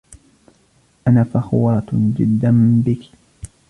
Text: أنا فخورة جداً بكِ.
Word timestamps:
أنا 1.07 1.23
فخورة 1.23 1.85
جداً 1.93 2.83
بكِ. 2.85 3.09